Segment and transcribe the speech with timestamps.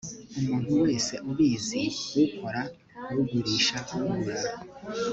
[0.37, 1.81] umuntu wese ubizi
[2.25, 2.61] ukora
[3.17, 4.37] ugurisha ugura